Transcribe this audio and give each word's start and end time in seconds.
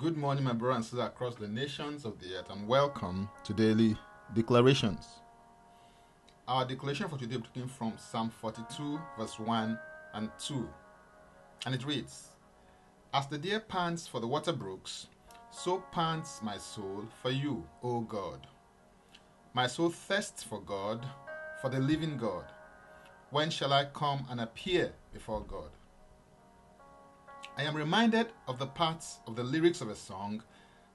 Good 0.00 0.16
morning, 0.16 0.44
my 0.44 0.54
brothers 0.54 0.76
and 0.76 0.84
sisters 0.84 1.06
across 1.08 1.34
the 1.34 1.46
nations 1.46 2.06
of 2.06 2.18
the 2.20 2.34
earth, 2.34 2.48
and 2.48 2.66
welcome 2.66 3.28
to 3.44 3.52
Daily 3.52 3.98
Declarations. 4.34 5.06
Our 6.48 6.64
declaration 6.64 7.06
for 7.06 7.18
today 7.18 7.36
taken 7.36 7.68
from 7.68 7.92
Psalm 7.98 8.30
42, 8.30 8.98
verse 9.18 9.38
1 9.38 9.78
and 10.14 10.30
2. 10.38 10.66
And 11.66 11.74
it 11.74 11.84
reads 11.84 12.28
As 13.12 13.26
the 13.26 13.36
deer 13.36 13.60
pants 13.60 14.06
for 14.06 14.20
the 14.20 14.26
water 14.26 14.54
brooks, 14.54 15.08
so 15.50 15.84
pants 15.92 16.40
my 16.42 16.56
soul 16.56 17.04
for 17.20 17.30
you, 17.30 17.62
O 17.82 18.00
God. 18.00 18.46
My 19.52 19.66
soul 19.66 19.90
thirsts 19.90 20.42
for 20.42 20.62
God, 20.62 21.06
for 21.60 21.68
the 21.68 21.78
living 21.78 22.16
God. 22.16 22.46
When 23.28 23.50
shall 23.50 23.74
I 23.74 23.84
come 23.84 24.26
and 24.30 24.40
appear 24.40 24.94
before 25.12 25.42
God? 25.42 25.68
I 27.60 27.64
am 27.64 27.76
reminded 27.76 28.28
of 28.48 28.58
the 28.58 28.68
parts 28.68 29.18
of 29.26 29.36
the 29.36 29.44
lyrics 29.44 29.82
of 29.82 29.90
a 29.90 29.94
song 29.94 30.42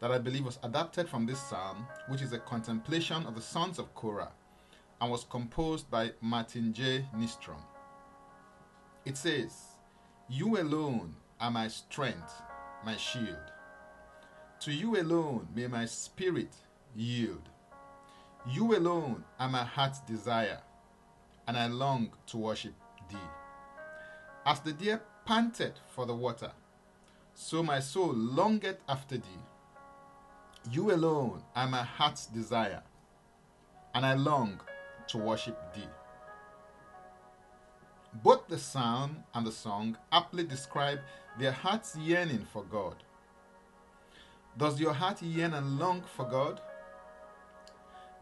that 0.00 0.10
I 0.10 0.16
believe 0.16 0.46
was 0.46 0.58
adapted 0.62 1.10
from 1.10 1.26
this 1.26 1.38
psalm, 1.38 1.86
which 2.08 2.22
is 2.22 2.32
a 2.32 2.38
contemplation 2.38 3.26
of 3.26 3.34
the 3.34 3.42
sons 3.42 3.78
of 3.78 3.94
Korah 3.94 4.32
and 4.98 5.10
was 5.10 5.24
composed 5.24 5.90
by 5.90 6.12
Martin 6.22 6.72
J. 6.72 7.04
Nystrom. 7.14 7.60
It 9.04 9.18
says, 9.18 9.52
You 10.26 10.58
alone 10.58 11.14
are 11.38 11.50
my 11.50 11.68
strength, 11.68 12.32
my 12.82 12.96
shield. 12.96 13.52
To 14.60 14.72
you 14.72 14.98
alone 14.98 15.46
may 15.54 15.66
my 15.66 15.84
spirit 15.84 16.54
yield. 16.96 17.46
You 18.50 18.74
alone 18.74 19.22
are 19.38 19.50
my 19.50 19.64
heart's 19.64 20.00
desire, 20.00 20.62
and 21.46 21.58
I 21.58 21.66
long 21.66 22.12
to 22.28 22.38
worship 22.38 22.72
thee. 23.10 23.18
As 24.46 24.60
the 24.60 24.72
deer 24.72 25.02
panted 25.24 25.72
for 25.88 26.06
the 26.06 26.14
water, 26.14 26.52
so 27.34 27.62
my 27.62 27.80
soul 27.80 28.12
longeth 28.12 28.78
after 28.88 29.16
thee. 29.16 29.42
You 30.70 30.92
alone 30.92 31.42
are 31.56 31.68
my 31.68 31.82
heart's 31.82 32.26
desire, 32.26 32.82
and 33.94 34.04
I 34.04 34.14
long 34.14 34.60
to 35.08 35.18
worship 35.18 35.74
thee. 35.74 35.88
Both 38.22 38.48
the 38.48 38.58
psalm 38.58 39.24
and 39.34 39.46
the 39.46 39.52
song 39.52 39.96
aptly 40.12 40.44
describe 40.44 41.00
their 41.38 41.52
heart's 41.52 41.96
yearning 41.96 42.46
for 42.52 42.62
God. 42.62 42.96
Does 44.56 44.78
your 44.78 44.92
heart 44.92 45.20
yearn 45.20 45.54
and 45.54 45.78
long 45.78 46.02
for 46.16 46.24
God? 46.24 46.60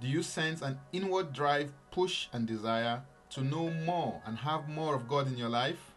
Do 0.00 0.08
you 0.08 0.22
sense 0.22 0.62
an 0.62 0.78
inward 0.92 1.32
drive, 1.32 1.72
push, 1.90 2.28
and 2.32 2.46
desire 2.46 3.02
to 3.30 3.42
know 3.42 3.70
more 3.70 4.20
and 4.24 4.38
have 4.38 4.68
more 4.68 4.94
of 4.94 5.06
God 5.06 5.26
in 5.26 5.36
your 5.36 5.50
life? 5.50 5.91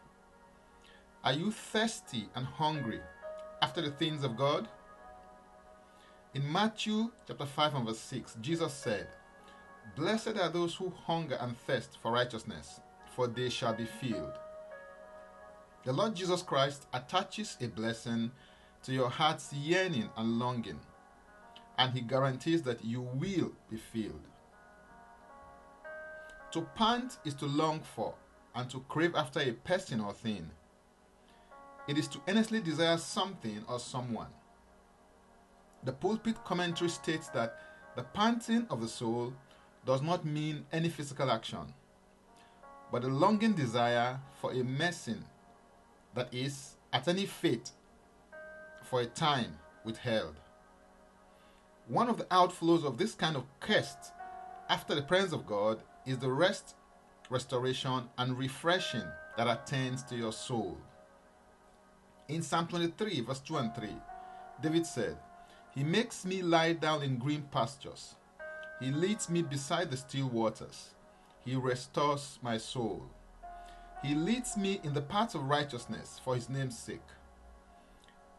Are 1.25 1.33
you 1.33 1.49
thirsty 1.49 2.29
and 2.35 2.45
hungry 2.45 3.01
after 3.59 3.81
the 3.81 3.89
things 3.89 4.23
of 4.23 4.37
God? 4.37 4.67
In 6.35 6.51
Matthew 6.51 7.09
chapter 7.27 7.47
5 7.47 7.73
and 7.73 7.87
verse 7.87 7.97
6, 7.97 8.37
Jesus 8.41 8.71
said, 8.71 9.07
Blessed 9.95 10.37
are 10.39 10.49
those 10.49 10.75
who 10.75 10.93
hunger 11.07 11.35
and 11.41 11.57
thirst 11.57 11.97
for 11.99 12.11
righteousness, 12.11 12.79
for 13.15 13.25
they 13.25 13.49
shall 13.49 13.73
be 13.73 13.85
filled. 13.85 14.33
The 15.83 15.93
Lord 15.93 16.15
Jesus 16.15 16.43
Christ 16.43 16.85
attaches 16.93 17.57
a 17.59 17.69
blessing 17.69 18.29
to 18.83 18.93
your 18.93 19.09
heart's 19.09 19.51
yearning 19.51 20.11
and 20.17 20.37
longing, 20.37 20.79
and 21.79 21.91
He 21.91 22.01
guarantees 22.01 22.61
that 22.63 22.85
you 22.85 23.01
will 23.01 23.51
be 23.71 23.77
filled. 23.77 24.27
To 26.51 26.61
pant 26.75 27.17
is 27.25 27.33
to 27.35 27.47
long 27.47 27.79
for 27.79 28.13
and 28.53 28.69
to 28.69 28.81
crave 28.89 29.15
after 29.15 29.39
a 29.39 29.53
person 29.53 30.01
or 30.01 30.13
thing. 30.13 30.51
It 31.88 31.97
is 31.97 32.08
to 32.09 32.22
earnestly 32.28 32.61
desire 32.61 32.97
something 32.97 33.63
or 33.68 33.79
someone. 33.79 34.28
The 35.84 35.91
pulpit 35.91 36.44
commentary 36.44 36.90
states 36.90 37.28
that 37.29 37.59
the 37.96 38.03
panting 38.03 38.66
of 38.69 38.81
the 38.81 38.88
soul 38.88 39.34
does 39.85 40.01
not 40.01 40.25
mean 40.25 40.66
any 40.72 40.90
physical 40.90 41.29
action, 41.29 41.74
but 42.91 43.03
a 43.03 43.07
longing 43.07 43.53
desire 43.53 44.19
for 44.41 44.51
a 44.51 44.63
messing 44.63 45.24
that 46.16 46.34
is, 46.34 46.75
at 46.91 47.07
any 47.07 47.25
fate, 47.25 47.72
for 48.84 49.01
a 49.01 49.06
time 49.06 49.57
withheld. 49.84 50.35
One 51.88 52.09
of 52.09 52.18
the 52.18 52.24
outflows 52.25 52.84
of 52.84 52.97
this 52.97 53.13
kind 53.13 53.35
of 53.35 53.44
quest 53.59 54.12
after 54.69 54.95
the 54.95 55.03
presence 55.03 55.34
of 55.34 55.45
God 55.45 55.84
is 56.07 56.18
the 56.18 56.31
rest, 56.31 56.75
restoration, 57.29 58.09
and 58.18 58.38
refreshing 58.38 59.03
that 59.38 59.47
attends 59.47 60.01
to 60.03 60.16
your 60.16 60.34
soul. 60.34 60.78
In 62.28 62.41
Psalm 62.41 62.66
23, 62.66 63.22
verse 63.22 63.40
2 63.41 63.58
and 63.58 63.75
3, 63.75 63.88
David 64.59 64.88
said, 64.88 65.16
He 65.75 65.84
makes 65.84 66.25
me 66.25 66.41
lie 66.41 66.74
down 66.74 67.03
in 67.03 67.18
green 67.18 67.44
pastures. 67.52 68.16
He 68.80 68.91
leads 68.91 69.30
me 69.30 69.44
beside 69.44 69.91
the 69.91 69.97
still 69.97 70.30
waters. 70.30 70.96
He 71.46 71.56
restores 71.56 72.40
my 72.41 72.58
soul. 72.58 73.03
He 74.03 74.16
leads 74.16 74.58
me 74.58 74.80
in 74.84 74.94
the 74.94 75.03
paths 75.03 75.36
of 75.36 75.44
righteousness 75.44 76.19
for 76.24 76.34
his 76.34 76.50
name's 76.50 76.78
sake. 76.78 77.00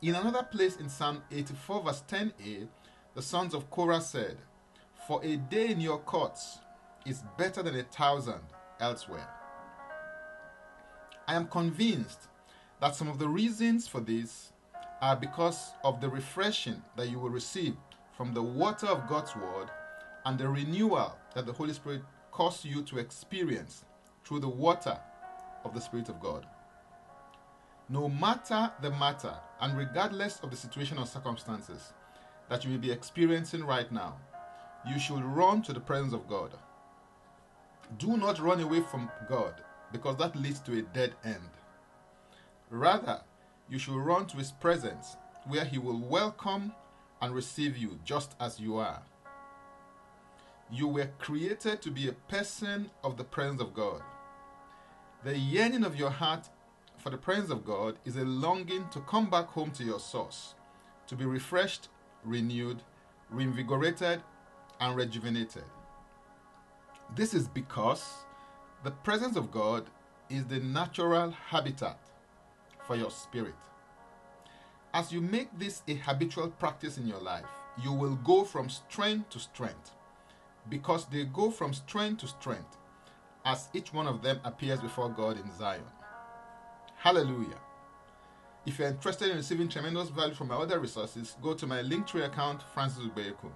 In 0.03 0.17
another 0.17 0.43
place 0.43 0.77
in 0.77 0.89
Psalm 0.89 1.23
84, 1.31 1.83
verse 1.85 2.03
10a, 2.09 2.67
the 3.15 3.23
sons 3.23 3.55
of 3.55 3.71
Korah 3.71 4.01
said, 4.01 4.37
For 5.07 5.25
a 5.25 5.37
day 5.37 5.71
in 5.71 5.81
your 5.81 5.99
courts 5.99 6.59
is 7.05 7.23
better 7.39 7.63
than 7.63 7.79
a 7.79 7.85
thousand 7.85 8.43
elsewhere. 8.81 9.29
I 11.29 11.35
am 11.35 11.47
convinced 11.47 12.29
that 12.81 12.95
some 12.95 13.09
of 13.09 13.19
the 13.19 13.29
reasons 13.29 13.87
for 13.89 14.01
this 14.01 14.53
are 15.01 15.17
because 15.17 15.73
of 15.85 16.01
the 16.01 16.09
refreshing 16.09 16.83
that 16.97 17.09
you 17.09 17.19
will 17.19 17.31
receive 17.31 17.77
from 18.17 18.33
the 18.33 18.43
water 18.43 18.87
of 18.87 19.09
God's 19.09 19.35
word 19.37 19.69
and 20.25 20.39
the 20.39 20.49
renewal 20.49 21.17
that 21.35 21.47
the 21.47 21.53
Holy 21.53 21.73
Spirit 21.73 22.03
causes 22.33 22.65
you 22.65 22.83
to 22.83 22.99
experience 22.99 23.85
through 24.25 24.41
the 24.41 24.49
water 24.49 24.99
of 25.65 25.75
the 25.75 25.81
Spirit 25.81 26.09
of 26.09 26.21
God. 26.21 26.47
No 27.89 28.09
matter 28.09 28.73
the 28.83 28.91
matter, 28.91 29.35
and 29.61 29.77
regardless 29.77 30.41
of 30.41 30.51
the 30.51 30.57
situation 30.57 30.99
or 30.99 31.07
circumstances 31.07 31.93
that 32.49 32.65
you 32.65 32.71
may 32.71 32.77
be 32.77 32.91
experiencing 32.91 33.65
right 33.65 33.91
now, 33.93 34.17
you 34.89 34.99
should 34.99 35.23
run 35.23 35.63
to 35.63 35.73
the 35.73 35.81
presence 35.81 36.13
of 36.13 36.29
God. 36.29 36.53
Do 37.99 38.17
not 38.17 38.41
run 38.41 38.61
away 38.61 38.81
from 38.81 39.11
God 39.29 39.63
because 39.93 40.17
that 40.17 40.35
leads 40.37 40.61
to 40.61 40.79
a 40.79 40.83
dead 40.83 41.15
end. 41.25 41.51
Rather, 42.71 43.21
you 43.69 43.79
should 43.79 43.97
run 43.97 44.27
to 44.27 44.37
His 44.37 44.53
presence 44.53 45.17
where 45.47 45.65
He 45.65 45.79
will 45.79 45.99
welcome 45.99 46.73
and 47.23 47.35
receive 47.35 47.77
you 47.77 47.99
just 48.05 48.35
as 48.41 48.59
you 48.61 48.77
are. 48.77 49.03
You 50.71 50.89
were 50.89 51.11
created 51.19 51.81
to 51.83 51.91
be 51.91 52.09
a 52.09 52.13
person 52.13 52.91
of 53.05 53.17
the 53.17 53.25
presence 53.25 53.61
of 53.61 53.73
God. 53.73 54.03
The 55.25 55.39
yearning 55.39 55.85
of 55.85 55.97
your 55.97 56.11
heart 56.11 56.49
for 56.99 57.11
the 57.11 57.17
presence 57.17 57.51
of 57.51 57.65
God 57.65 57.99
is 58.05 58.17
a 58.17 58.25
longing 58.25 58.87
to 58.91 59.01
come 59.01 59.31
back 59.31 59.47
home 59.47 59.71
to 59.73 59.85
your 59.85 60.01
source, 60.01 60.55
to 61.07 61.15
be 61.15 61.25
refreshed, 61.25 61.89
renewed, 62.25 62.83
reinvigorated, 63.31 64.23
and 64.81 64.97
rejuvenated. 64.97 65.65
This 67.15 67.33
is 67.33 67.47
because 67.47 68.05
the 68.83 68.91
presence 68.91 69.37
of 69.37 69.53
God 69.53 69.87
is 70.29 70.45
the 70.47 70.59
natural 70.59 71.31
habitat 71.31 71.99
for 72.87 72.97
your 72.97 73.11
spirit. 73.11 73.55
As 74.95 75.13
you 75.13 75.21
make 75.21 75.57
this 75.59 75.83
a 75.89 75.95
habitual 75.95 76.49
practice 76.49 76.97
in 76.97 77.07
your 77.07 77.21
life, 77.21 77.45
you 77.83 77.93
will 77.93 78.17
go 78.17 78.45
from 78.45 78.69
strength 78.71 79.31
to 79.31 79.39
strength 79.39 79.93
because 80.69 81.07
they 81.07 81.25
go 81.25 81.51
from 81.51 81.75
strength 81.75 82.21
to 82.21 82.27
strength 82.27 82.77
as 83.45 83.69
each 83.75 83.93
one 83.93 84.07
of 84.07 84.23
them 84.23 84.41
appears 84.45 84.81
before 84.81 85.09
God 85.09 85.39
in 85.39 85.53
Zion. 85.57 85.83
Hallelujah. 86.97 87.61
If 88.65 88.81
you're 88.81 88.89
interested 88.89 89.31
in 89.31 89.37
receiving 89.37 89.69
tremendous 89.69 90.09
value 90.09 90.35
from 90.35 90.49
my 90.49 90.57
other 90.57 90.81
resources, 90.81 91.37
go 91.41 91.55
to 91.55 91.67
my 91.67 91.83
Linktree 91.83 92.25
account, 92.27 92.63
Francis 92.75 93.05
Ubeku. 93.05 93.53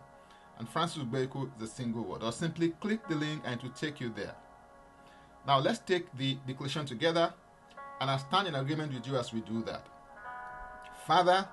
And 0.58 0.68
Francis 0.68 1.02
Ubeku 1.02 1.50
is 1.56 1.62
a 1.68 1.72
single 1.72 2.04
word. 2.04 2.22
Or 2.22 2.30
simply 2.30 2.68
click 2.80 3.08
the 3.08 3.16
link 3.16 3.42
and 3.44 3.58
it 3.58 3.62
will 3.62 3.70
take 3.70 4.00
you 4.00 4.12
there. 4.14 4.36
Now 5.46 5.58
let's 5.58 5.80
take 5.80 6.16
the 6.16 6.36
declaration 6.46 6.86
together 6.86 7.34
and 8.00 8.10
I 8.10 8.16
stand 8.16 8.48
in 8.48 8.54
agreement 8.54 8.94
with 8.94 9.06
you 9.06 9.16
as 9.16 9.32
we 9.32 9.40
do 9.42 9.62
that. 9.64 9.86
Father, 11.06 11.46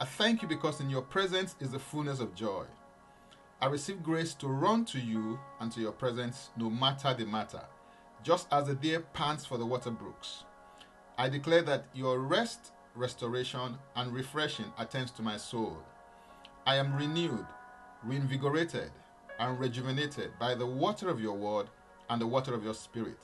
I 0.00 0.04
thank 0.04 0.42
you 0.42 0.48
because 0.48 0.80
in 0.80 0.90
your 0.90 1.02
presence 1.02 1.56
is 1.60 1.70
the 1.70 1.78
fullness 1.78 2.20
of 2.20 2.34
joy. 2.34 2.64
I 3.60 3.66
receive 3.66 4.02
grace 4.02 4.34
to 4.34 4.48
run 4.48 4.84
to 4.86 4.98
you 4.98 5.38
and 5.60 5.70
to 5.72 5.80
your 5.80 5.92
presence 5.92 6.50
no 6.56 6.68
matter 6.68 7.14
the 7.14 7.24
matter, 7.24 7.62
just 8.22 8.46
as 8.50 8.66
the 8.66 8.74
deer 8.74 9.00
pants 9.00 9.44
for 9.46 9.58
the 9.58 9.66
water 9.66 9.90
brooks. 9.90 10.44
I 11.16 11.28
declare 11.28 11.62
that 11.62 11.86
your 11.94 12.18
rest, 12.18 12.72
restoration, 12.94 13.78
and 13.94 14.12
refreshing 14.12 14.72
attends 14.78 15.12
to 15.12 15.22
my 15.22 15.36
soul. 15.36 15.78
I 16.66 16.76
am 16.76 16.96
renewed, 16.96 17.46
reinvigorated, 18.02 18.90
and 19.38 19.58
rejuvenated 19.58 20.32
by 20.38 20.54
the 20.54 20.66
water 20.66 21.08
of 21.08 21.20
your 21.20 21.34
word 21.34 21.68
and 22.10 22.20
the 22.20 22.26
water 22.26 22.54
of 22.54 22.64
your 22.64 22.74
spirit. 22.74 23.18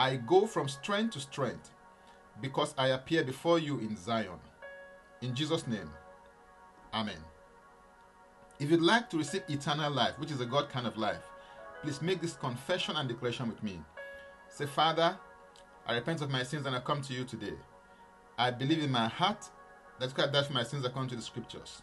I 0.00 0.16
go 0.16 0.46
from 0.46 0.66
strength 0.66 1.12
to 1.12 1.20
strength 1.20 1.72
because 2.40 2.74
I 2.78 2.88
appear 2.88 3.22
before 3.22 3.58
you 3.58 3.80
in 3.80 3.98
Zion. 3.98 4.38
In 5.20 5.34
Jesus' 5.34 5.66
name, 5.66 5.90
Amen. 6.94 7.18
If 8.58 8.70
you'd 8.70 8.80
like 8.80 9.10
to 9.10 9.18
receive 9.18 9.42
eternal 9.50 9.92
life, 9.92 10.18
which 10.18 10.30
is 10.30 10.40
a 10.40 10.46
God 10.46 10.70
kind 10.70 10.86
of 10.86 10.96
life, 10.96 11.20
please 11.82 12.00
make 12.00 12.22
this 12.22 12.32
confession 12.32 12.96
and 12.96 13.10
declaration 13.10 13.46
with 13.46 13.62
me. 13.62 13.78
Say, 14.48 14.64
Father, 14.64 15.18
I 15.86 15.96
repent 15.96 16.22
of 16.22 16.30
my 16.30 16.44
sins 16.44 16.64
and 16.64 16.74
I 16.74 16.80
come 16.80 17.02
to 17.02 17.12
you 17.12 17.24
today. 17.24 17.58
I 18.38 18.52
believe 18.52 18.82
in 18.82 18.90
my 18.90 19.06
heart 19.06 19.50
that 19.98 20.14
God 20.14 20.32
died 20.32 20.46
for 20.46 20.54
my 20.54 20.62
sins 20.62 20.86
according 20.86 21.10
to 21.10 21.16
the 21.16 21.22
scriptures. 21.22 21.82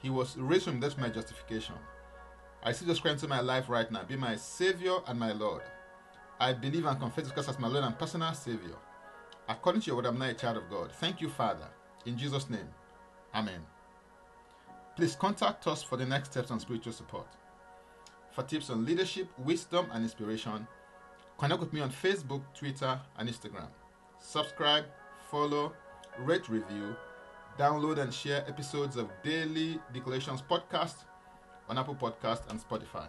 He 0.00 0.10
was 0.10 0.36
raised 0.36 0.66
from 0.66 0.78
death 0.78 0.96
my 0.96 1.08
justification. 1.08 1.74
I 2.62 2.68
receive 2.68 2.86
Jesus 2.86 3.00
Christ 3.00 3.24
into 3.24 3.26
my 3.26 3.40
life 3.40 3.68
right 3.68 3.90
now. 3.90 4.04
Be 4.04 4.14
my 4.14 4.36
Savior 4.36 4.98
and 5.08 5.18
my 5.18 5.32
Lord. 5.32 5.62
I 6.40 6.52
believe 6.52 6.86
and 6.86 6.98
confess 7.00 7.28
Jesus 7.28 7.48
as 7.48 7.58
my 7.58 7.68
Lord 7.68 7.84
and 7.84 7.98
personal 7.98 8.32
Savior. 8.32 8.76
According 9.48 9.82
to 9.82 9.86
your 9.88 9.96
word, 9.96 10.06
I'm 10.06 10.18
now 10.18 10.26
a 10.26 10.34
child 10.34 10.58
of 10.58 10.70
God. 10.70 10.92
Thank 10.92 11.20
you, 11.20 11.28
Father. 11.28 11.66
In 12.06 12.16
Jesus' 12.16 12.48
name, 12.48 12.68
Amen. 13.34 13.60
Please 14.96 15.14
contact 15.14 15.66
us 15.66 15.82
for 15.82 15.96
the 15.96 16.06
next 16.06 16.32
steps 16.32 16.50
on 16.50 16.58
spiritual 16.58 16.92
support. 16.92 17.26
For 18.32 18.42
tips 18.42 18.70
on 18.70 18.84
leadership, 18.84 19.28
wisdom, 19.38 19.86
and 19.92 20.02
inspiration, 20.02 20.66
connect 21.38 21.60
with 21.60 21.72
me 21.72 21.80
on 21.80 21.90
Facebook, 21.90 22.42
Twitter, 22.54 23.00
and 23.18 23.28
Instagram. 23.28 23.68
Subscribe, 24.18 24.84
follow, 25.30 25.72
rate, 26.20 26.48
review, 26.48 26.96
download, 27.58 27.98
and 27.98 28.12
share 28.12 28.44
episodes 28.48 28.96
of 28.96 29.08
Daily 29.22 29.78
Declarations 29.92 30.42
podcast 30.42 31.04
on 31.68 31.78
Apple 31.78 31.94
Podcast 31.94 32.48
and 32.50 32.60
Spotify. 32.60 33.08